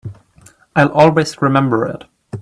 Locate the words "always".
0.93-1.43